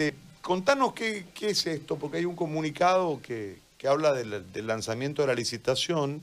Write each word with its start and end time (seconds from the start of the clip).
Este, 0.00 0.16
contanos 0.40 0.94
qué, 0.94 1.26
es 1.42 1.66
esto, 1.66 1.96
porque 1.96 2.16
hay 2.16 2.24
un 2.24 2.34
comunicado 2.34 3.20
que, 3.22 3.58
habla 3.86 4.14
del, 4.14 4.66
lanzamiento 4.66 5.20
de 5.20 5.28
la 5.28 5.34
licitación 5.34 6.22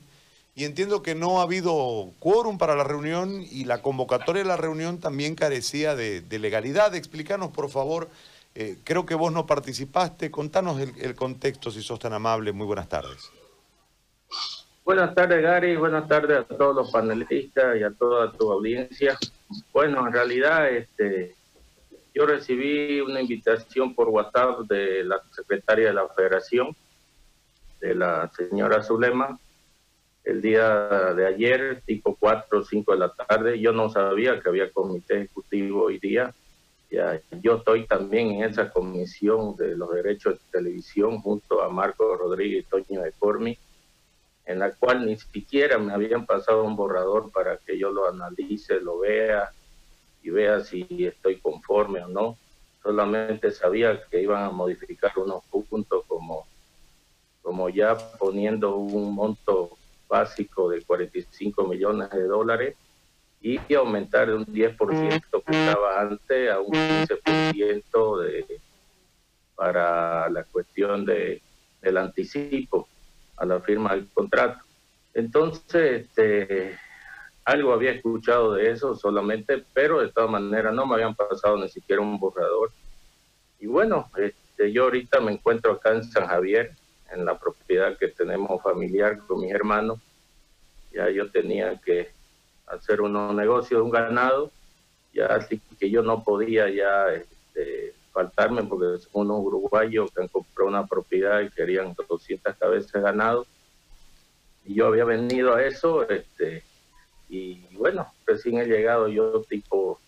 y 0.55 0.63
entiendo 0.63 1.03
que 1.03 1.13
no 1.13 1.39
ha 1.39 1.43
habido 1.43 2.09
quórum 2.17 2.57
para 2.57 2.75
la 2.75 2.83
reunión 2.83 3.45
y 3.51 3.65
la 3.65 3.83
convocatoria 3.83 4.41
de 4.41 4.47
la 4.47 4.57
reunión 4.57 4.99
también 4.99 5.35
carecía 5.35 5.95
de, 5.95 6.23
legalidad. 6.39 6.95
Explícanos, 6.95 7.51
por 7.51 7.69
favor. 7.69 8.09
Eh, 8.55 8.77
creo 8.83 9.05
que 9.05 9.13
vos 9.13 9.31
no 9.31 9.45
participaste. 9.45 10.31
Contanos 10.31 10.79
el, 10.79 11.13
contexto, 11.13 11.69
si 11.69 11.83
sos 11.83 11.99
tan 11.99 12.13
amable. 12.13 12.51
Muy 12.53 12.65
buenas 12.65 12.89
tardes. 12.89 13.29
Buenas 14.83 15.13
tardes, 15.13 15.43
Gary. 15.43 15.75
Buenas 15.75 16.07
tardes 16.07 16.39
a 16.39 16.43
todos 16.45 16.75
los 16.75 16.91
panelistas 16.91 17.77
y 17.77 17.83
a 17.83 17.91
toda 17.91 18.31
tu 18.31 18.51
audiencia. 18.51 19.19
Bueno, 19.71 20.07
en 20.07 20.13
realidad, 20.13 20.67
este, 20.67 21.36
yo 22.17 22.25
recibí 22.25 22.99
una 22.99 23.21
invitación 23.21 23.93
por 23.93 24.09
WhatsApp 24.09 24.61
de 24.61 25.03
la 25.03 25.21
secretaria 25.29 25.89
de 25.89 25.93
la 25.93 26.09
Federación, 26.09 26.75
de 27.79 27.93
la 27.93 28.31
señora 28.35 28.81
Zulema, 28.81 29.39
el 30.23 30.41
día 30.41 31.13
de 31.13 31.27
ayer, 31.27 31.83
tipo 31.85 32.17
4 32.19 32.59
o 32.59 32.63
5 32.63 32.91
de 32.91 32.97
la 32.97 33.13
tarde. 33.13 33.59
Yo 33.59 33.71
no 33.71 33.89
sabía 33.89 34.41
que 34.41 34.49
había 34.49 34.71
comité 34.71 35.17
ejecutivo 35.17 35.83
hoy 35.83 35.99
día. 35.99 36.33
Ya, 36.89 37.21
yo 37.39 37.57
estoy 37.57 37.85
también 37.85 38.31
en 38.31 38.49
esa 38.49 38.71
comisión 38.71 39.55
de 39.55 39.77
los 39.77 39.93
derechos 39.93 40.33
de 40.33 40.59
televisión 40.59 41.19
junto 41.19 41.61
a 41.61 41.69
Marco 41.69 42.15
Rodríguez 42.15 42.65
y 42.65 42.67
Toño 42.67 43.03
de 43.03 43.11
Cormi, 43.11 43.55
en 44.45 44.57
la 44.57 44.71
cual 44.71 45.05
ni 45.05 45.17
siquiera 45.17 45.77
me 45.77 45.93
habían 45.93 46.25
pasado 46.25 46.63
un 46.63 46.75
borrador 46.75 47.31
para 47.31 47.57
que 47.57 47.77
yo 47.77 47.91
lo 47.91 48.09
analice, 48.09 48.81
lo 48.81 48.97
vea 48.97 49.51
y 50.23 50.29
vea 50.29 50.59
si 50.61 50.85
estoy 51.05 51.37
conforme 51.39 52.03
o 52.03 52.07
no. 52.07 52.37
Solamente 52.83 53.51
sabía 53.51 54.01
que 54.09 54.21
iban 54.21 54.43
a 54.43 54.49
modificar 54.49 55.11
unos 55.17 55.43
puntos 55.45 56.05
como, 56.07 56.47
como 57.41 57.69
ya 57.69 57.97
poniendo 58.17 58.75
un 58.75 59.13
monto 59.13 59.77
básico 60.07 60.69
de 60.69 60.81
45 60.83 61.67
millones 61.67 62.09
de 62.11 62.23
dólares 62.23 62.75
y 63.41 63.73
aumentar 63.73 64.27
de 64.27 64.35
un 64.35 64.45
10% 64.45 65.43
que 65.45 65.51
estaba 65.51 66.01
antes 66.01 66.51
a 66.51 66.59
un 66.59 66.71
15% 66.73 68.23
de, 68.23 68.61
para 69.55 70.29
la 70.29 70.43
cuestión 70.43 71.05
de, 71.05 71.41
del 71.81 71.97
anticipo 71.97 72.87
a 73.37 73.45
la 73.45 73.59
firma 73.59 73.95
del 73.95 74.07
contrato. 74.13 74.63
Entonces, 75.13 76.05
este, 76.05 76.77
algo 77.47 77.71
había 77.71 77.91
escuchado 77.91 78.55
de 78.55 78.71
eso 78.71 78.93
solamente, 78.93 79.63
pero 79.73 80.01
de 80.01 80.11
todas 80.11 80.29
maneras 80.29 80.73
no 80.73 80.85
me 80.85 80.95
habían 80.95 81.15
pasado 81.15 81.55
ni 81.55 81.69
siquiera 81.69 82.01
un 82.01 82.19
borrador. 82.19 82.71
Y 83.57 83.67
bueno, 83.67 84.11
este, 84.17 84.73
yo 84.73 84.83
ahorita 84.83 85.21
me 85.21 85.31
encuentro 85.31 85.71
acá 85.71 85.93
en 85.93 86.03
San 86.03 86.27
Javier, 86.27 86.73
en 87.09 87.23
la 87.23 87.39
propiedad 87.39 87.97
que 87.97 88.09
tenemos 88.09 88.61
familiar 88.61 89.19
con 89.19 89.39
mis 89.39 89.53
hermanos. 89.53 89.97
Ya 90.91 91.09
yo 91.09 91.31
tenía 91.31 91.79
que 91.79 92.09
hacer 92.65 92.99
unos 92.99 93.33
negocios 93.33 93.79
de 93.79 93.81
un 93.81 93.91
ganado, 93.91 94.51
ya 95.13 95.27
así 95.27 95.61
que 95.79 95.89
yo 95.89 96.03
no 96.03 96.25
podía 96.25 96.69
ya 96.69 97.13
este, 97.13 97.93
faltarme 98.11 98.63
porque 98.63 99.01
son 99.01 99.21
unos 99.21 99.39
uruguayos 99.39 100.11
que 100.11 100.21
han 100.21 100.27
comprado 100.27 100.67
una 100.67 100.85
propiedad 100.85 101.39
y 101.39 101.49
querían 101.49 101.95
200 102.09 102.57
cabezas 102.57 102.91
de 102.91 102.99
ganado. 102.99 103.47
Y 104.65 104.73
yo 104.73 104.87
había 104.87 105.05
venido 105.05 105.55
a 105.55 105.63
eso, 105.63 106.05
este, 106.09 106.61
y 107.29 107.65
bueno, 107.75 108.07
recién 108.25 108.57
he 108.59 108.65
llegado 108.65 109.07
yo 109.07 109.41
tipo 109.41 109.99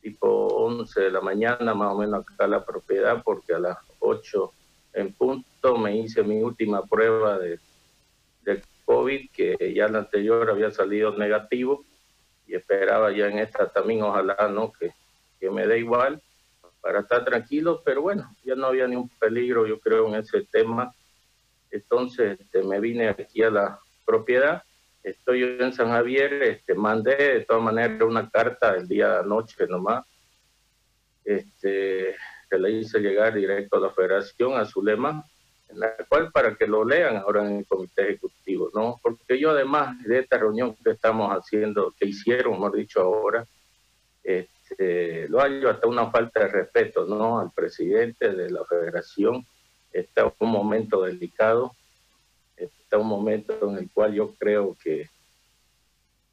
tipo 0.00 0.28
11 0.28 1.00
de 1.00 1.10
la 1.10 1.20
mañana 1.20 1.74
más 1.74 1.92
o 1.92 1.98
menos 1.98 2.20
acá 2.20 2.44
a 2.44 2.48
la 2.48 2.64
propiedad 2.64 3.22
porque 3.24 3.54
a 3.54 3.58
las 3.58 3.78
8 3.98 4.52
en 4.92 5.12
punto 5.12 5.76
me 5.76 5.96
hice 5.96 6.22
mi 6.22 6.40
última 6.42 6.82
prueba 6.82 7.38
de, 7.38 7.58
de 8.42 8.62
COVID, 8.84 9.30
que 9.30 9.74
ya 9.74 9.88
la 9.88 9.98
anterior 9.98 10.48
había 10.48 10.70
salido 10.70 11.16
negativo 11.16 11.84
y 12.46 12.54
esperaba 12.54 13.10
ya 13.10 13.26
en 13.26 13.40
esta 13.40 13.68
también, 13.68 14.02
ojalá, 14.02 14.48
¿no? 14.48 14.72
Que, 14.72 14.92
que 15.38 15.50
me 15.50 15.66
dé 15.66 15.80
igual 15.80 16.22
para 16.80 17.00
estar 17.00 17.24
tranquilo, 17.24 17.82
pero 17.84 18.00
bueno, 18.00 18.34
ya 18.44 18.54
no 18.54 18.68
había 18.68 18.86
ni 18.86 18.94
un 18.96 19.08
peligro, 19.08 19.66
yo 19.66 19.80
creo, 19.80 20.06
en 20.06 20.14
ese 20.14 20.44
tema. 20.44 20.94
Entonces 21.70 22.38
este, 22.40 22.62
me 22.62 22.78
vine 22.78 23.08
aquí 23.08 23.42
a 23.42 23.50
la 23.50 23.80
propiedad, 24.04 24.62
estoy 25.06 25.44
en 25.44 25.72
San 25.72 25.88
Javier, 25.88 26.42
este, 26.42 26.74
mandé 26.74 27.16
de 27.16 27.40
todas 27.44 27.62
maneras 27.62 28.02
una 28.02 28.28
carta 28.28 28.74
el 28.74 28.88
día 28.88 29.08
de 29.10 29.18
anoche 29.20 29.66
nomás, 29.68 30.04
este, 31.24 32.16
que 32.50 32.58
le 32.58 32.70
hice 32.72 32.98
llegar 32.98 33.34
directo 33.34 33.76
a 33.76 33.80
la 33.80 33.90
federación, 33.90 34.54
a 34.54 34.64
Zulema, 34.64 35.24
en 35.68 35.80
la 35.80 35.96
cual 36.08 36.32
para 36.32 36.56
que 36.56 36.66
lo 36.66 36.84
lean 36.84 37.16
ahora 37.16 37.46
en 37.46 37.58
el 37.58 37.66
comité 37.66 38.02
ejecutivo, 38.02 38.70
¿no? 38.74 38.98
Porque 39.00 39.38
yo 39.38 39.50
además 39.50 39.96
de 40.04 40.20
esta 40.20 40.38
reunión 40.38 40.74
que 40.74 40.90
estamos 40.90 41.30
haciendo, 41.30 41.94
que 41.98 42.06
hicieron, 42.06 42.54
hemos 42.54 42.72
dicho 42.72 43.00
ahora, 43.00 43.46
este, 44.24 45.28
lo 45.28 45.38
hallo 45.38 45.70
hasta 45.70 45.86
una 45.86 46.10
falta 46.10 46.40
de 46.40 46.48
respeto, 46.48 47.06
¿no? 47.06 47.38
Al 47.38 47.52
presidente 47.52 48.32
de 48.32 48.50
la 48.50 48.64
federación, 48.64 49.46
está 49.92 50.32
un 50.40 50.50
momento 50.50 51.02
delicado, 51.02 51.72
está 52.86 52.98
un 52.98 53.08
momento 53.08 53.68
en 53.68 53.78
el 53.78 53.90
cual 53.90 54.14
yo 54.14 54.32
creo 54.38 54.76
que, 54.80 55.10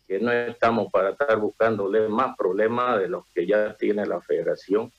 que 0.07 0.19
no 0.19 0.31
estamos 0.31 0.91
para 0.91 1.09
estar 1.09 1.35
buscándole 1.39 2.07
más 2.07 2.37
problemas 2.37 2.99
de 2.99 3.07
los 3.07 3.25
que 3.33 3.47
ya 3.47 3.75
tiene 3.75 4.05
la 4.05 4.21
federación, 4.21 4.91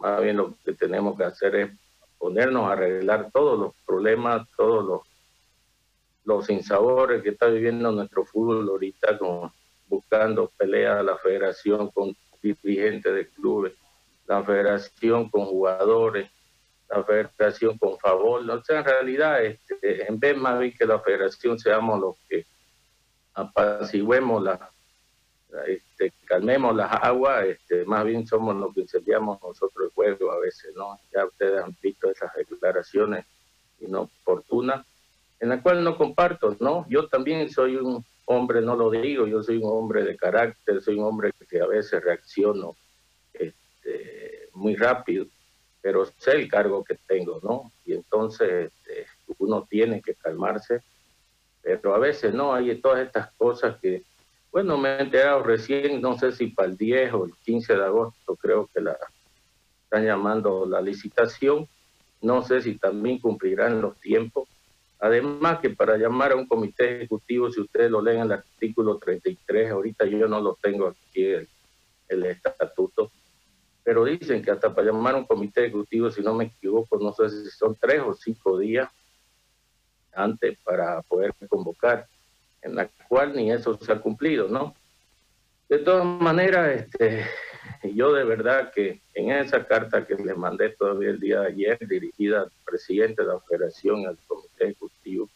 más 0.00 0.20
bien 0.20 0.36
lo 0.36 0.56
que 0.64 0.72
tenemos 0.72 1.16
que 1.16 1.22
hacer 1.22 1.54
es 1.54 1.70
ponernos 2.18 2.68
a 2.68 2.72
arreglar 2.72 3.30
todos 3.32 3.56
los 3.56 3.72
problemas, 3.86 4.48
todos 4.56 4.84
los, 4.84 5.00
los 6.24 6.50
insabores 6.50 7.22
que 7.22 7.30
está 7.30 7.46
viviendo 7.46 7.92
nuestro 7.92 8.24
fútbol 8.24 8.68
ahorita, 8.68 9.16
con, 9.16 9.52
buscando 9.86 10.50
peleas 10.56 10.98
a 10.98 11.02
la 11.04 11.16
federación 11.18 11.88
con 11.92 12.16
dirigentes 12.42 13.14
de 13.14 13.28
clubes, 13.28 13.74
la 14.26 14.42
federación 14.42 15.30
con 15.30 15.44
jugadores, 15.44 16.28
la 16.88 17.04
federación 17.04 17.78
con 17.78 17.98
favor. 17.98 18.48
O 18.48 18.64
sea, 18.64 18.78
en 18.78 18.84
realidad, 18.84 19.44
este, 19.44 20.06
en 20.08 20.18
vez 20.18 20.36
más 20.36 20.58
bien 20.58 20.74
que 20.76 20.86
la 20.86 21.00
federación 21.00 21.58
seamos 21.58 22.00
los 22.00 22.16
que 22.28 22.46
apaciguemos 23.34 24.42
la, 24.42 24.70
este, 25.66 26.12
calmemos 26.24 26.74
las 26.74 26.92
aguas, 27.02 27.46
este, 27.46 27.84
más 27.84 28.04
bien 28.04 28.26
somos 28.26 28.56
los 28.56 28.74
que 28.74 28.82
incendiamos 28.82 29.40
nosotros 29.42 29.86
el 29.86 29.90
juego 29.92 30.32
a 30.32 30.38
veces, 30.38 30.74
¿no? 30.74 30.98
Ya 31.12 31.24
ustedes 31.24 31.62
han 31.62 31.76
visto 31.82 32.10
esas 32.10 32.32
declaraciones 32.34 33.24
inoportunas, 33.80 34.86
en 35.40 35.50
la 35.50 35.62
cual 35.62 35.84
no 35.84 35.96
comparto, 35.96 36.56
¿no? 36.60 36.86
Yo 36.88 37.08
también 37.08 37.50
soy 37.50 37.76
un 37.76 38.04
hombre, 38.26 38.60
no 38.60 38.74
lo 38.74 38.90
digo, 38.90 39.26
yo 39.26 39.42
soy 39.42 39.58
un 39.58 39.70
hombre 39.70 40.02
de 40.02 40.16
carácter, 40.16 40.82
soy 40.82 40.96
un 40.96 41.04
hombre 41.04 41.30
que 41.48 41.60
a 41.60 41.66
veces 41.66 42.02
reacciono 42.02 42.74
este, 43.32 44.48
muy 44.52 44.74
rápido, 44.74 45.26
pero 45.86 46.04
sé 46.04 46.32
el 46.32 46.48
cargo 46.48 46.82
que 46.82 46.96
tengo, 47.06 47.38
¿no? 47.44 47.70
Y 47.84 47.92
entonces 47.92 48.72
este, 48.72 49.06
uno 49.38 49.64
tiene 49.70 50.02
que 50.02 50.16
calmarse, 50.16 50.82
pero 51.62 51.94
a 51.94 51.98
veces 52.00 52.34
no, 52.34 52.52
hay 52.52 52.74
todas 52.80 53.06
estas 53.06 53.32
cosas 53.34 53.76
que 53.80 54.02
bueno, 54.50 54.76
me 54.76 54.88
he 54.88 55.00
enterado 55.00 55.44
recién, 55.44 56.02
no 56.02 56.18
sé 56.18 56.32
si 56.32 56.48
para 56.48 56.66
el 56.66 56.76
10 56.76 57.12
o 57.12 57.26
el 57.26 57.34
15 57.34 57.76
de 57.76 57.84
agosto 57.84 58.34
creo 58.34 58.68
que 58.74 58.80
la 58.80 58.98
están 59.84 60.04
llamando 60.04 60.66
la 60.66 60.80
licitación. 60.80 61.68
No 62.20 62.42
sé 62.42 62.62
si 62.62 62.76
también 62.78 63.20
cumplirán 63.20 63.80
los 63.80 63.96
tiempos. 64.00 64.48
Además 64.98 65.60
que 65.60 65.70
para 65.70 65.96
llamar 65.96 66.32
a 66.32 66.36
un 66.36 66.48
comité 66.48 66.96
ejecutivo, 66.96 67.48
si 67.48 67.60
ustedes 67.60 67.92
lo 67.92 68.02
leen 68.02 68.22
el 68.22 68.32
artículo 68.32 68.98
33, 68.98 69.70
ahorita 69.70 70.04
yo 70.06 70.26
no 70.26 70.40
lo 70.40 70.58
tengo 70.60 70.88
aquí 70.88 71.26
el, 71.26 71.48
el 72.08 72.24
estatuto, 72.24 73.12
pero 73.86 74.04
dicen 74.04 74.42
que 74.42 74.50
hasta 74.50 74.74
para 74.74 74.88
llamar 74.88 75.14
un 75.14 75.24
comité 75.24 75.66
ejecutivo, 75.66 76.10
si 76.10 76.20
no 76.20 76.34
me 76.34 76.46
equivoco, 76.46 76.98
no 76.98 77.12
sé 77.12 77.30
si 77.30 77.48
son 77.50 77.76
tres 77.80 78.02
o 78.04 78.14
cinco 78.14 78.58
días 78.58 78.90
antes 80.12 80.58
para 80.64 81.02
poder 81.02 81.32
convocar 81.48 82.04
en 82.62 82.74
la 82.74 82.88
cual 83.08 83.36
ni 83.36 83.52
eso 83.52 83.78
se 83.80 83.92
ha 83.92 84.00
cumplido, 84.00 84.48
¿no? 84.48 84.74
De 85.68 85.78
todas 85.78 86.04
maneras, 86.04 86.80
este, 86.80 87.26
yo 87.94 88.12
de 88.12 88.24
verdad 88.24 88.72
que 88.74 89.02
en 89.14 89.30
esa 89.30 89.64
carta 89.64 90.04
que 90.04 90.16
le 90.16 90.34
mandé 90.34 90.70
todavía 90.70 91.10
el 91.10 91.20
día 91.20 91.42
de 91.42 91.46
ayer, 91.46 91.78
dirigida 91.86 92.40
al 92.40 92.52
presidente 92.64 93.22
de 93.22 93.28
la 93.28 93.38
federación, 93.38 94.04
al 94.04 94.18
comité 94.26 94.64
ejecutivo, 94.64 95.30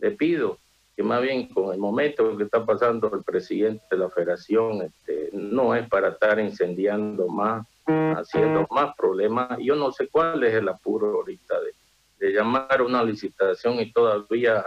le 0.00 0.10
pido 0.10 0.58
que 0.94 1.02
más 1.02 1.22
bien 1.22 1.48
con 1.48 1.72
el 1.72 1.78
momento 1.78 2.36
que 2.36 2.44
está 2.44 2.62
pasando 2.66 3.10
el 3.14 3.24
presidente 3.24 3.86
de 3.90 3.96
la 3.96 4.10
federación, 4.10 4.82
este, 4.82 5.30
no 5.32 5.74
es 5.74 5.88
para 5.88 6.08
estar 6.08 6.38
incendiando 6.38 7.26
más, 7.28 7.66
haciendo 7.86 8.66
más 8.70 8.94
problemas. 8.96 9.58
Yo 9.60 9.74
no 9.76 9.92
sé 9.92 10.08
cuál 10.08 10.42
es 10.44 10.54
el 10.54 10.68
apuro 10.68 11.14
ahorita 11.14 11.54
de, 11.60 12.32
llamar 12.32 12.82
una 12.82 13.04
licitación 13.04 13.78
y 13.80 13.92
todavía 13.92 14.64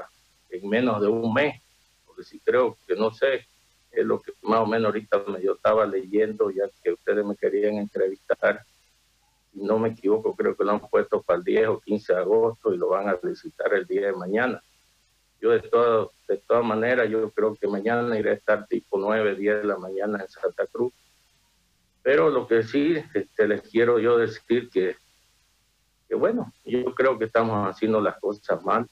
en 0.49 0.69
menos 0.69 1.01
de 1.01 1.07
un 1.07 1.33
mes 1.33 1.61
si 2.23 2.39
creo 2.39 2.77
que 2.87 2.95
no 2.95 3.11
sé, 3.11 3.47
es 3.91 4.05
lo 4.05 4.19
que 4.19 4.33
más 4.41 4.59
o 4.59 4.65
menos 4.65 4.87
ahorita 4.87 5.23
yo 5.41 5.53
estaba 5.53 5.85
leyendo, 5.85 6.49
ya 6.51 6.63
que 6.83 6.91
ustedes 6.91 7.25
me 7.25 7.35
querían 7.35 7.75
entrevistar, 7.75 8.63
no 9.53 9.79
me 9.79 9.89
equivoco, 9.89 10.35
creo 10.35 10.55
que 10.55 10.63
lo 10.63 10.71
han 10.71 10.79
puesto 10.79 11.21
para 11.21 11.39
el 11.39 11.43
10 11.43 11.67
o 11.67 11.79
15 11.79 12.13
de 12.13 12.19
agosto 12.19 12.73
y 12.73 12.77
lo 12.77 12.89
van 12.89 13.09
a 13.09 13.19
licitar 13.23 13.73
el 13.73 13.85
día 13.85 14.07
de 14.07 14.13
mañana. 14.13 14.61
Yo 15.41 15.51
de, 15.51 15.61
todo, 15.61 16.11
de 16.27 16.37
todas 16.37 16.65
maneras, 16.65 17.09
yo 17.09 17.29
creo 17.31 17.55
que 17.55 17.67
mañana 17.67 18.17
iré 18.19 18.31
a 18.31 18.33
estar 18.33 18.67
tipo 18.67 18.97
9, 18.99 19.35
10 19.35 19.57
de 19.57 19.63
la 19.63 19.77
mañana 19.77 20.21
en 20.21 20.27
Santa 20.27 20.67
Cruz. 20.67 20.93
Pero 22.09 22.31
lo 22.31 22.47
que 22.47 22.63
sí 22.63 22.95
este, 23.13 23.47
les 23.47 23.61
quiero 23.61 23.99
yo 23.99 24.17
decir 24.17 24.67
que, 24.71 24.95
que, 26.07 26.15
bueno, 26.15 26.51
yo 26.65 26.95
creo 26.95 27.19
que 27.19 27.25
estamos 27.25 27.69
haciendo 27.69 28.01
las 28.01 28.17
cosas 28.17 28.63
mal. 28.63 28.87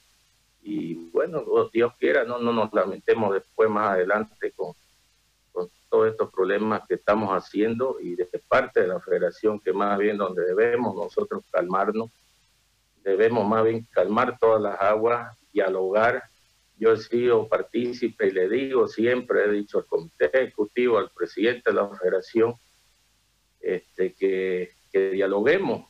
Y 0.62 1.10
bueno, 1.10 1.44
Dios 1.74 1.94
quiera, 1.98 2.26
no, 2.26 2.38
no 2.38 2.54
nos 2.54 2.72
lamentemos 2.72 3.34
después 3.34 3.72
más 3.72 3.94
adelante 3.94 4.52
con, 4.56 4.74
con 5.52 5.68
todos 5.90 6.12
estos 6.12 6.32
problemas 6.32 6.84
que 6.88 6.94
estamos 6.94 7.32
haciendo 7.32 7.98
y 8.00 8.16
de 8.16 8.30
parte 8.48 8.82
de 8.82 8.88
la 8.90 9.00
federación 9.00 9.60
que 9.62 9.74
más 9.74 9.98
bien 9.98 10.18
donde 10.18 10.46
debemos 10.46 10.96
nosotros 10.96 11.44
calmarnos, 11.50 12.12
debemos 13.04 13.48
más 13.48 13.64
bien 13.64 13.88
calmar 13.90 14.38
todas 14.40 14.62
las 14.62 14.80
aguas, 14.80 15.36
dialogar 15.52 16.24
yo 16.78 16.94
he 16.94 16.98
sido 16.98 17.48
partícipe 17.48 18.28
y 18.28 18.32
le 18.32 18.48
digo 18.48 18.88
siempre, 18.88 19.46
he 19.46 19.52
dicho 19.52 19.80
al 19.80 19.88
comité 19.88 20.26
ejecutivo, 20.32 21.00
al 21.00 21.10
presidente 21.10 21.72
de 21.72 21.74
la 21.74 21.90
federación, 21.90 22.54
este, 23.62 24.14
que, 24.14 24.72
dialoguemos. 24.92 25.86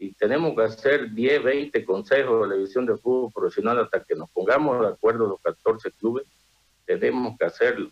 Y 0.00 0.12
tenemos 0.14 0.56
que 0.56 0.62
hacer 0.62 1.12
10, 1.12 1.44
20 1.44 1.84
consejos 1.84 2.42
de 2.42 2.48
la 2.48 2.54
división 2.56 2.86
de 2.86 2.96
fútbol 2.96 3.32
profesional 3.32 3.78
hasta 3.78 4.02
que 4.02 4.16
nos 4.16 4.28
pongamos 4.30 4.80
de 4.80 4.88
acuerdo 4.88 5.28
los 5.28 5.40
14 5.40 5.92
clubes, 5.92 6.26
tenemos 6.84 7.38
que 7.38 7.44
hacerlo. 7.44 7.90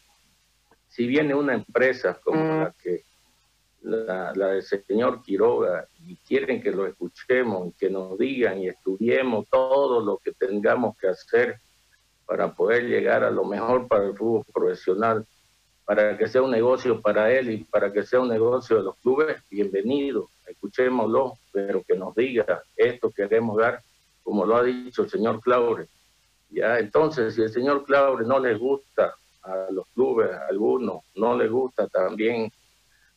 Si 0.88 1.06
viene 1.06 1.35
una 1.35 1.55
empresa 1.55 2.20
como 2.20 2.43
mm. 2.43 2.61
la 2.62 2.75
que 2.82 3.05
la, 3.82 4.32
la, 4.35 4.49
del 4.49 4.62
señor 4.62 5.23
Quiroga 5.23 5.87
y 6.00 6.17
quieren 6.17 6.61
que 6.61 6.73
lo 6.73 6.87
escuchemos, 6.87 7.75
que 7.79 7.91
nos 7.91 8.19
digan 8.19 8.58
y 8.58 8.69
estudiemos 8.69 9.46
todo 9.49 10.00
lo 10.00 10.19
que 10.19 10.32
tengamos 10.32 10.96
que 10.96 11.08
hacer 11.08 11.61
para 12.26 12.55
poder 12.55 12.85
llegar 12.85 13.23
a 13.23 13.31
lo 13.31 13.44
mejor 13.44 13.87
para 13.87 14.06
el 14.06 14.17
fútbol 14.17 14.44
profesional, 14.52 15.26
para 15.84 16.16
que 16.16 16.26
sea 16.26 16.42
un 16.42 16.50
negocio 16.50 17.00
para 17.00 17.31
él 17.32 17.50
y 17.50 17.64
para 17.64 17.92
que 17.92 18.04
sea 18.04 18.20
un 18.20 18.28
negocio 18.28 18.76
de 18.76 18.82
los 18.84 18.96
clubes, 18.96 19.42
bienvenido, 19.50 20.31
escuchémoslo, 20.46 21.34
pero 21.52 21.82
que 21.82 21.96
nos 21.96 22.14
diga 22.14 22.62
esto 22.76 23.10
queremos 23.10 23.58
dar, 23.58 23.82
como 24.22 24.46
lo 24.46 24.56
ha 24.56 24.62
dicho 24.62 25.02
el 25.02 25.10
señor 25.10 25.40
Claure. 25.40 25.86
Ya, 26.50 26.78
entonces, 26.78 27.34
si 27.34 27.42
el 27.42 27.50
señor 27.50 27.84
Claure 27.84 28.25
no 28.25 28.38
le 28.38 28.54
gusta 28.54 29.14
a 29.42 29.66
los 29.70 29.86
clubes, 29.88 30.31
a 30.31 30.46
algunos, 30.48 31.02
no 31.16 31.36
le 31.36 31.48
gusta 31.48 31.86
también 31.88 32.50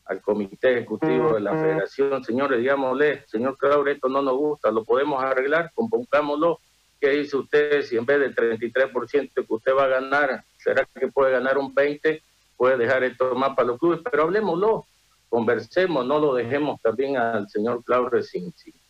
al 0.06 0.22
comité 0.22 0.74
ejecutivo 0.74 1.34
de 1.34 1.42
la 1.42 1.52
federación, 1.52 2.24
señores, 2.24 2.60
digámosle, 2.60 3.24
señor 3.28 3.58
Claure, 3.58 3.94
esto 3.94 4.10
no 4.10 4.22
nos 4.22 4.36
gusta, 4.36 4.72
lo 4.72 4.84
podemos 4.84 5.24
arreglar, 5.24 5.72
compongámoslo 5.74 6.60
¿Qué 7.00 7.10
dice 7.10 7.38
usted? 7.38 7.84
Si 7.84 7.96
en 7.96 8.06
vez 8.06 8.20
del 8.20 8.36
33% 8.36 9.32
que 9.34 9.54
usted 9.54 9.74
va 9.74 9.84
a 9.84 9.88
ganar, 9.88 10.44
¿será 10.58 10.88
que 11.00 11.08
puede 11.10 11.32
ganar 11.32 11.58
un 11.58 11.74
20%? 11.74 12.22
Puede 12.58 12.78
dejar 12.78 13.04
esto 13.04 13.36
más 13.36 13.56
para 13.56 13.70
los 13.70 13.80
clubes, 13.80 14.02
pero 14.10 14.24
hablemoslo, 14.24 14.86
conversemos, 15.30 16.06
no 16.06 16.20
lo 16.20 16.34
dejemos 16.34 16.82
también 16.82 17.16
al 17.18 17.48
señor 17.48 17.84
Claudio 17.84 18.22
sin, 18.24 18.52
sin, 18.54 18.84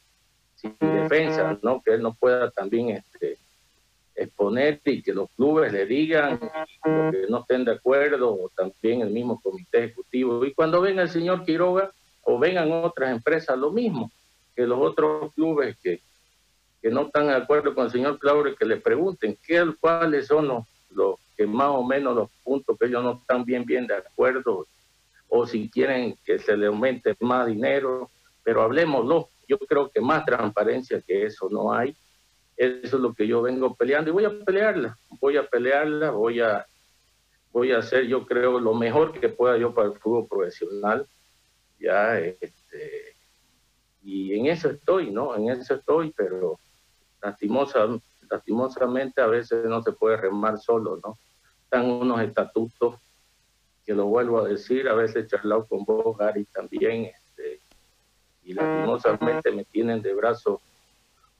defensa, 0.79 1.57
¿no? 1.61 1.81
Que 1.81 1.95
él 1.95 2.01
no 2.01 2.13
pueda 2.13 2.49
también 2.49 2.89
este, 2.89 3.37
exponer 4.15 4.81
y 4.85 5.01
que 5.03 5.13
los 5.13 5.29
clubes 5.35 5.71
le 5.71 5.85
digan 5.85 6.39
que 6.39 7.25
no 7.29 7.41
estén 7.41 7.65
de 7.65 7.73
acuerdo, 7.73 8.33
o 8.33 8.49
también 8.55 9.01
el 9.01 9.09
mismo 9.09 9.39
comité 9.41 9.83
ejecutivo. 9.85 10.43
Y 10.45 10.53
cuando 10.53 10.81
venga 10.81 11.03
el 11.03 11.09
señor 11.09 11.43
Quiroga 11.45 11.91
o 12.23 12.39
vengan 12.39 12.71
otras 12.71 13.11
empresas, 13.11 13.57
lo 13.57 13.71
mismo, 13.71 14.11
que 14.55 14.65
los 14.65 14.79
otros 14.79 15.33
clubes 15.33 15.77
que 15.77 16.01
que 16.81 16.89
no 16.89 17.07
están 17.07 17.27
de 17.27 17.35
acuerdo 17.35 17.73
con 17.73 17.85
el 17.85 17.91
señor 17.91 18.19
Claure, 18.19 18.55
que 18.55 18.65
le 18.65 18.77
pregunten 18.77 19.37
qué, 19.45 19.65
cuáles 19.79 20.27
son 20.27 20.47
los, 20.47 20.65
los 20.91 21.15
que 21.37 21.45
más 21.45 21.69
o 21.69 21.83
menos 21.83 22.15
los 22.15 22.29
puntos 22.43 22.77
que 22.77 22.87
ellos 22.87 23.03
no 23.03 23.13
están 23.13 23.45
bien, 23.45 23.63
bien 23.63 23.85
de 23.85 23.95
acuerdo, 23.95 24.65
o 25.29 25.45
si 25.45 25.69
quieren 25.69 26.17
que 26.25 26.39
se 26.39 26.57
le 26.57 26.67
aumente 26.67 27.15
más 27.19 27.47
dinero, 27.47 28.09
pero 28.43 28.61
hablemoslo. 28.61 29.29
Yo 29.47 29.57
creo 29.59 29.89
que 29.89 30.01
más 30.01 30.25
transparencia 30.25 31.01
que 31.01 31.25
eso 31.25 31.47
no 31.49 31.73
hay. 31.73 31.95
Eso 32.55 32.97
es 32.97 33.01
lo 33.01 33.13
que 33.13 33.27
yo 33.27 33.41
vengo 33.41 33.75
peleando 33.75 34.09
y 34.09 34.13
voy 34.13 34.25
a 34.25 34.39
pelearla, 34.43 34.97
voy 35.21 35.37
a 35.37 35.47
pelearla, 35.47 36.09
voy 36.09 36.39
a, 36.41 36.65
voy 37.51 37.71
a 37.71 37.77
hacer, 37.77 38.07
yo 38.07 38.25
creo, 38.25 38.59
lo 38.59 38.73
mejor 38.73 39.19
que 39.19 39.29
pueda 39.29 39.57
yo 39.57 39.73
para 39.73 39.89
el 39.89 39.99
fútbol 39.99 40.27
profesional. 40.27 41.05
Ya, 41.79 42.17
este, 42.19 43.15
y 44.01 44.33
en 44.33 44.47
eso 44.47 44.71
estoy, 44.71 45.11
¿no? 45.11 45.35
En 45.35 45.49
eso 45.49 45.75
estoy, 45.75 46.11
pero 46.11 46.59
lastimosa, 47.21 47.87
lastimosamente 48.29 49.21
a 49.21 49.27
veces 49.27 49.65
no 49.65 49.83
se 49.83 49.91
puede 49.91 50.17
remar 50.17 50.57
solo, 50.57 50.99
¿no? 51.03 51.19
Están 51.67 51.91
unos 51.91 52.21
estatutos, 52.21 52.95
que 53.85 53.93
lo 53.93 54.05
vuelvo 54.05 54.39
a 54.39 54.47
decir, 54.47 54.87
a 54.87 54.93
veces 54.93 55.25
he 55.25 55.27
charlado 55.27 55.65
con 55.65 55.83
vos, 55.83 56.17
Gary, 56.17 56.45
también, 56.45 57.11
este, 57.13 57.59
y 58.45 58.53
lastimosamente 58.53 59.51
me 59.51 59.65
tienen 59.65 60.01
de 60.01 60.13
brazo 60.13 60.61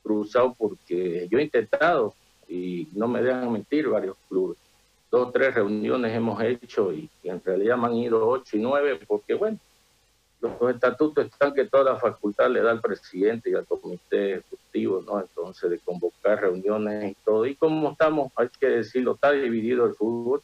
cruzado 0.03 0.53
porque 0.53 1.29
yo 1.31 1.39
he 1.39 1.43
intentado, 1.43 2.13
y 2.45 2.89
no 2.91 3.07
me 3.07 3.21
dejan 3.21 3.53
mentir, 3.53 3.87
varios 3.87 4.17
clubes. 4.27 4.57
Dos 5.09 5.29
o 5.29 5.31
tres 5.31 5.55
reuniones 5.55 6.13
hemos 6.13 6.41
hecho 6.43 6.91
y, 6.91 7.09
y 7.23 7.29
en 7.29 7.41
realidad 7.41 7.77
me 7.77 7.87
han 7.87 7.95
ido 7.95 8.27
ocho 8.27 8.57
y 8.57 8.59
nueve 8.59 8.99
porque, 9.07 9.33
bueno, 9.33 9.57
los 10.39 10.73
estatutos 10.73 11.25
están 11.25 11.53
que 11.53 11.65
toda 11.65 11.83
la 11.83 11.95
facultad 11.97 12.49
le 12.49 12.61
da 12.61 12.71
al 12.71 12.81
presidente 12.81 13.49
y 13.49 13.55
al 13.55 13.65
comité 13.65 14.33
ejecutivo, 14.33 15.01
¿no? 15.05 15.19
Entonces, 15.19 15.69
de 15.69 15.79
convocar 15.79 16.41
reuniones 16.41 17.11
y 17.11 17.15
todo. 17.25 17.45
Y 17.45 17.55
como 17.55 17.91
estamos, 17.91 18.31
hay 18.35 18.49
que 18.49 18.67
decirlo, 18.67 19.15
está 19.15 19.31
dividido 19.31 19.85
el 19.85 19.95
fútbol, 19.95 20.41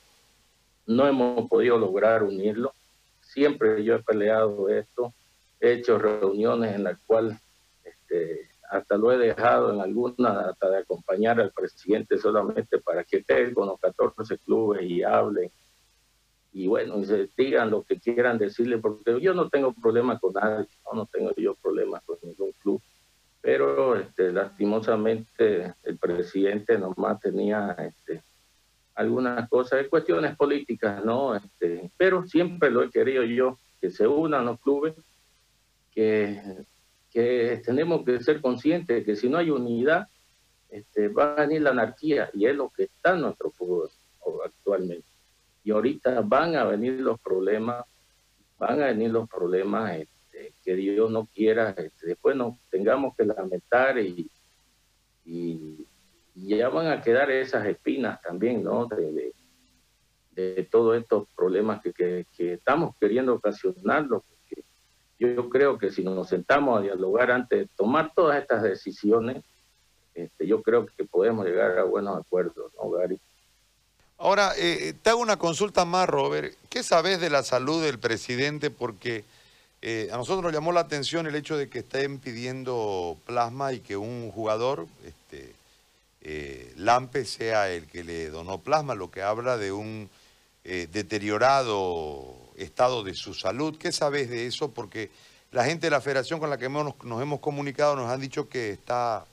no 0.87 1.07
hemos 1.07 1.47
podido 1.47 1.77
lograr 1.77 2.23
unirlo. 2.23 2.73
Siempre 3.21 3.83
yo 3.83 3.95
he 3.95 4.03
peleado 4.03 4.69
esto, 4.69 5.13
he 5.59 5.73
hecho 5.73 5.97
reuniones 5.97 6.75
en 6.75 6.83
las 6.83 6.97
cuales 7.05 7.37
este, 7.83 8.49
hasta 8.69 8.97
lo 8.97 9.11
he 9.11 9.17
dejado 9.17 9.73
en 9.73 9.79
alguna, 9.79 10.49
hasta 10.49 10.69
de 10.69 10.77
acompañar 10.79 11.39
al 11.39 11.51
presidente 11.51 12.17
solamente 12.17 12.79
para 12.79 13.03
que 13.03 13.17
esté 13.17 13.53
con 13.53 13.67
los 13.67 13.79
14 13.79 14.37
clubes 14.39 14.81
y 14.81 15.03
hable 15.03 15.51
y 16.53 16.67
bueno, 16.67 17.01
y 17.01 17.29
digan 17.35 17.71
lo 17.71 17.83
que 17.83 17.99
quieran 17.99 18.37
decirle, 18.37 18.77
porque 18.77 19.19
yo 19.19 19.33
no 19.33 19.49
tengo 19.49 19.73
problemas 19.73 20.19
con 20.21 20.33
nadie, 20.33 20.67
no, 20.93 21.07
tengo 21.07 21.33
yo 21.35 21.55
problemas 21.55 22.03
con 22.03 22.17
ningún 22.21 22.51
club, 22.61 22.79
pero 23.41 23.95
este, 23.95 24.31
lastimosamente 24.31 25.73
el 25.81 25.97
presidente 25.97 26.77
nomás 26.77 27.19
tenía 27.19 27.75
este, 27.79 28.21
algunas 28.93 29.49
cosas, 29.49 29.87
cuestiones 29.87 30.35
políticas, 30.37 31.03
¿no? 31.03 31.35
Este, 31.35 31.89
pero 31.97 32.23
siempre 32.27 32.69
lo 32.69 32.83
he 32.83 32.91
querido 32.91 33.23
yo, 33.23 33.57
que 33.81 33.89
se 33.89 34.07
unan 34.07 34.45
los 34.45 34.59
clubes, 34.59 34.93
que, 35.91 36.39
que 37.11 37.61
tenemos 37.65 38.05
que 38.05 38.21
ser 38.21 38.41
conscientes 38.41 38.95
de 38.95 39.03
que 39.03 39.15
si 39.15 39.27
no 39.27 39.39
hay 39.39 39.49
unidad, 39.49 40.07
va 41.17 41.33
a 41.33 41.41
venir 41.41 41.63
la 41.63 41.71
anarquía, 41.71 42.29
y 42.33 42.45
es 42.45 42.55
lo 42.55 42.69
que 42.69 42.83
está 42.83 43.15
en 43.15 43.21
nuestro 43.21 43.49
fútbol 43.49 43.89
actualmente 44.45 45.12
y 45.63 45.71
ahorita 45.71 46.21
van 46.21 46.55
a 46.55 46.65
venir 46.65 46.99
los 46.99 47.19
problemas, 47.19 47.85
van 48.57 48.81
a 48.81 48.87
venir 48.87 49.11
los 49.11 49.29
problemas 49.29 49.97
este, 49.97 50.53
que 50.63 50.75
Dios 50.75 51.09
no 51.09 51.25
quiera, 51.25 51.69
este, 51.69 52.07
después 52.07 52.35
nos 52.35 52.59
tengamos 52.69 53.15
que 53.15 53.25
lamentar 53.25 53.97
y, 53.97 54.29
ya 56.35 56.67
van 56.67 56.87
a 56.87 57.01
quedar 57.01 57.31
esas 57.31 57.65
espinas 57.65 58.21
también, 58.21 58.63
¿no? 58.63 58.87
De, 58.87 59.31
de, 60.31 60.63
todos 60.63 60.97
estos 60.97 61.27
problemas 61.35 61.81
que, 61.81 62.25
que, 62.35 62.53
estamos 62.53 62.95
queriendo 62.99 63.35
ocasionarlos. 63.35 64.23
Yo, 65.19 65.47
creo 65.49 65.77
que 65.77 65.91
si 65.91 66.03
nos 66.03 66.27
sentamos 66.27 66.79
a 66.79 66.81
dialogar 66.81 67.31
antes 67.31 67.59
de 67.59 67.67
tomar 67.77 68.11
todas 68.13 68.41
estas 68.41 68.63
decisiones, 68.63 69.43
este, 70.13 70.45
yo 70.45 70.61
creo 70.61 70.85
que 70.85 71.05
podemos 71.05 71.45
llegar 71.45 71.77
a 71.77 71.83
buenos 71.83 72.17
acuerdos, 72.17 72.73
¿no, 72.75 72.89
Gary? 72.89 73.21
Ahora, 74.17 74.53
eh, 74.57 74.93
te 75.01 75.09
hago 75.09 75.21
una 75.21 75.37
consulta 75.37 75.85
más, 75.85 76.07
Robert. 76.07 76.55
¿Qué 76.69 76.83
sabes 76.83 77.19
de 77.19 77.29
la 77.29 77.43
salud 77.43 77.83
del 77.83 77.99
presidente? 77.99 78.69
Porque 78.69 79.25
eh, 79.81 80.09
a 80.13 80.17
nosotros 80.17 80.43
nos 80.43 80.53
llamó 80.53 80.71
la 80.71 80.81
atención 80.81 81.27
el 81.27 81.35
hecho 81.35 81.57
de 81.57 81.67
que 81.67 81.79
estén 81.79 82.19
pidiendo 82.19 83.17
plasma 83.25 83.73
y 83.73 83.79
que 83.79 83.97
un 83.97 84.31
jugador, 84.31 84.87
este, 85.05 85.53
eh, 86.21 86.71
Lampe, 86.77 87.25
sea 87.25 87.69
el 87.69 87.87
que 87.87 88.03
le 88.03 88.29
donó 88.29 88.59
plasma, 88.59 88.95
lo 88.95 89.11
que 89.11 89.21
habla 89.21 89.57
de 89.57 89.71
un 89.71 90.09
deteriorado 90.63 92.37
estado 92.55 93.03
de 93.03 93.15
su 93.15 93.33
salud. 93.33 93.77
¿Qué 93.77 93.91
sabes 93.91 94.29
de 94.29 94.45
eso? 94.47 94.71
Porque 94.71 95.11
la 95.51 95.65
gente 95.65 95.87
de 95.87 95.91
la 95.91 95.99
federación 95.99 96.39
con 96.39 96.49
la 96.49 96.57
que 96.57 96.69
nos, 96.69 97.03
nos 97.03 97.21
hemos 97.21 97.41
comunicado 97.41 97.97
nos 97.97 98.09
han 98.09 98.21
dicho 98.21 98.47
que 98.47 98.71
está, 98.71 99.25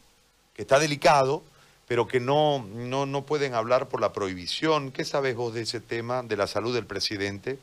que 0.53 0.63
está 0.63 0.81
delicado 0.81 1.45
pero 1.91 2.07
que 2.07 2.21
no, 2.21 2.65
no, 2.65 3.05
no 3.05 3.27
pueden 3.27 3.53
hablar 3.55 3.89
por 3.89 4.01
la 4.01 4.13
prohibición. 4.13 4.93
¿Qué 4.93 5.05
sabes 5.05 5.35
vos 5.35 5.53
de 5.53 5.63
ese 5.63 5.81
tema, 5.81 6.23
de 6.23 6.37
la 6.37 6.47
salud 6.47 6.73
del 6.73 6.87
presidente? 6.87 7.59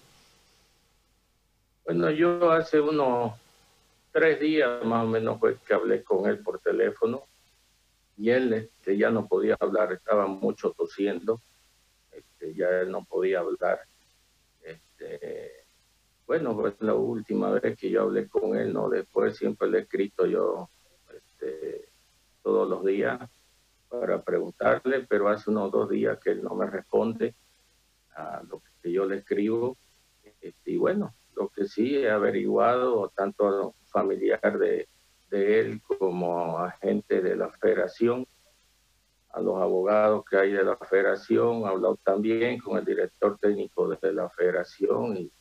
Bueno, 1.85 2.11
yo 2.11 2.51
hace 2.51 2.81
unos 2.81 3.35
tres 4.11 4.37
días 4.41 4.83
más 4.83 5.05
o 5.05 5.07
menos 5.07 5.39
fue 5.39 5.55
que 5.65 5.73
hablé 5.73 6.03
con 6.03 6.29
él 6.29 6.39
por 6.39 6.59
teléfono 6.59 7.23
y 8.17 8.29
él 8.31 8.51
este, 8.51 8.97
ya 8.97 9.11
no 9.11 9.27
podía 9.27 9.55
hablar, 9.61 9.93
estaba 9.93 10.27
mucho 10.27 10.71
tosiendo, 10.71 11.39
este, 12.11 12.53
ya 12.53 12.67
él 12.81 12.91
no 12.91 13.05
podía 13.05 13.39
hablar. 13.39 13.79
Este, 14.61 15.63
bueno, 16.25 16.53
pues 16.53 16.73
la 16.81 16.95
última 16.95 17.49
vez 17.51 17.79
que 17.79 17.89
yo 17.89 18.01
hablé 18.01 18.27
con 18.27 18.57
él, 18.57 18.73
¿no? 18.73 18.89
Después 18.89 19.37
siempre 19.37 19.69
le 19.69 19.77
he 19.77 19.81
escrito 19.83 20.25
yo 20.25 20.69
este, 21.13 21.87
todos 22.43 22.69
los 22.69 22.83
días 22.83 23.21
para 23.89 24.21
preguntarle, 24.21 25.05
pero 25.07 25.29
hace 25.29 25.49
unos 25.49 25.71
dos 25.71 25.89
días 25.89 26.19
que 26.19 26.31
él 26.31 26.43
no 26.43 26.55
me 26.55 26.67
responde 26.67 27.35
a 28.15 28.41
lo 28.43 28.61
que 28.81 28.91
yo 28.91 29.05
le 29.05 29.17
escribo. 29.17 29.77
Este, 30.41 30.71
y 30.71 30.77
bueno, 30.77 31.13
lo 31.35 31.49
que 31.49 31.65
sí 31.65 31.97
he 31.97 32.09
averiguado, 32.09 33.09
tanto 33.09 33.75
familiar 33.85 34.57
de, 34.57 34.87
de 35.29 35.59
él 35.59 35.81
como 35.81 36.59
agente 36.59 37.21
de 37.21 37.35
la 37.35 37.49
federación, 37.49 38.27
a 39.37 39.41
los 39.41 39.61
abogados 39.61 40.25
que 40.25 40.37
hay 40.37 40.51
de 40.51 40.63
la 40.63 40.77
federación, 40.77 41.61
he 41.61 41.67
hablado 41.67 41.97
también 41.97 42.59
con 42.59 42.77
el 42.77 42.85
director 42.85 43.37
técnico 43.39 43.87
de 43.87 44.13
la 44.13 44.29
federación 44.29 45.17
y, 45.17 45.31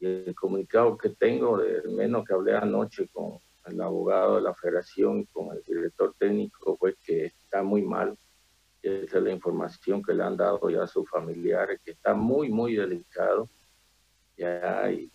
el 0.00 0.32
comunicado 0.36 0.96
que 0.96 1.08
tengo, 1.08 1.58
de 1.58 1.82
menos 1.88 2.24
que 2.24 2.32
hablé 2.32 2.54
anoche 2.54 3.08
con 3.08 3.40
el 3.68 3.80
abogado 3.80 4.36
de 4.36 4.42
la 4.42 4.54
federación 4.54 5.20
y 5.20 5.26
con 5.26 5.56
el 5.56 5.62
director 5.62 6.14
técnico, 6.18 6.76
fue 6.76 6.94
que 7.02 7.26
está 7.26 7.62
muy 7.62 7.82
mal. 7.82 8.18
Esa 8.82 9.18
es 9.18 9.24
la 9.24 9.32
información 9.32 10.02
que 10.02 10.14
le 10.14 10.22
han 10.22 10.36
dado 10.36 10.70
ya 10.70 10.84
a 10.84 10.86
sus 10.86 11.08
familiares, 11.08 11.80
que 11.84 11.92
está 11.92 12.14
muy, 12.14 12.48
muy 12.48 12.76
delicado. 12.76 13.48
Ya, 14.36 14.90
y 14.90 15.10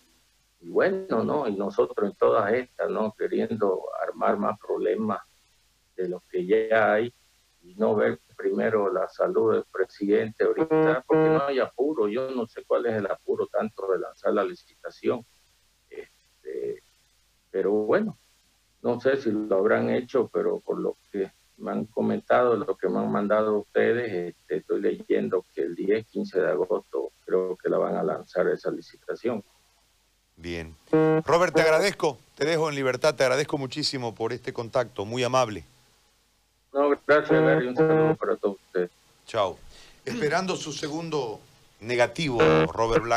y 0.64 0.70
bueno, 0.70 1.22
¿no? 1.22 1.46
Y 1.46 1.54
nosotros 1.54 2.10
en 2.10 2.16
todas 2.16 2.50
estas, 2.54 2.88
¿no? 2.88 3.14
Queriendo 3.18 3.82
armar 4.02 4.38
más 4.38 4.58
problemas 4.58 5.20
de 5.94 6.08
los 6.08 6.22
que 6.24 6.46
ya 6.46 6.94
hay 6.94 7.12
y 7.60 7.74
no 7.74 7.94
ver 7.94 8.18
primero 8.34 8.90
la 8.90 9.06
salud 9.08 9.52
del 9.52 9.64
presidente 9.70 10.42
ahorita, 10.42 11.04
porque 11.06 11.28
no 11.28 11.44
hay 11.44 11.58
apuro. 11.58 12.08
Yo 12.08 12.30
no 12.30 12.46
sé 12.46 12.64
cuál 12.66 12.86
es 12.86 12.94
el 12.94 13.06
apuro 13.06 13.46
tanto 13.46 13.92
de 13.92 13.98
lanzar 13.98 14.32
la 14.32 14.42
licitación. 14.42 15.26
Este, 15.90 16.82
pero 17.50 17.70
bueno, 17.72 18.18
no 18.84 19.00
sé 19.00 19.16
si 19.16 19.30
lo 19.30 19.56
habrán 19.56 19.88
hecho, 19.88 20.28
pero 20.30 20.60
por 20.60 20.78
lo 20.78 20.96
que 21.10 21.32
me 21.56 21.70
han 21.70 21.86
comentado, 21.86 22.54
lo 22.54 22.76
que 22.76 22.88
me 22.88 22.98
han 22.98 23.10
mandado 23.10 23.58
ustedes, 23.58 24.34
este, 24.36 24.56
estoy 24.58 24.82
leyendo 24.82 25.42
que 25.54 25.62
el 25.62 25.74
10, 25.74 26.06
15 26.06 26.40
de 26.40 26.50
agosto 26.50 27.10
creo 27.24 27.56
que 27.56 27.70
la 27.70 27.78
van 27.78 27.96
a 27.96 28.02
lanzar 28.02 28.46
esa 28.48 28.70
licitación. 28.70 29.42
Bien. 30.36 30.76
Robert, 31.24 31.54
te 31.54 31.62
agradezco, 31.62 32.18
te 32.34 32.44
dejo 32.44 32.68
en 32.68 32.74
libertad, 32.74 33.14
te 33.14 33.22
agradezco 33.22 33.56
muchísimo 33.56 34.14
por 34.14 34.34
este 34.34 34.52
contacto, 34.52 35.06
muy 35.06 35.24
amable. 35.24 35.64
No, 36.74 36.90
gracias, 37.06 37.40
Gary, 37.40 37.68
un 37.68 37.76
saludo 37.76 38.16
para 38.16 38.36
todos 38.36 38.56
ustedes. 38.66 38.90
Chao. 39.26 39.56
Esperando 40.04 40.56
su 40.56 40.72
segundo 40.72 41.40
negativo, 41.80 42.38
Robert 42.66 43.04
Blanco. 43.04 43.12